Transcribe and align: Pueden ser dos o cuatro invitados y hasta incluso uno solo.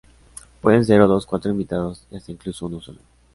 Pueden 0.61 0.83
ser 0.83 0.99
dos 1.05 1.25
o 1.25 1.27
cuatro 1.27 1.51
invitados 1.51 2.07
y 2.09 2.15
hasta 2.15 2.31
incluso 2.31 2.65
uno 2.65 2.81
solo. 2.81 2.97